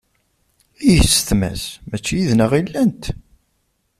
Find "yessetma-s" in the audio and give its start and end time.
0.97-1.63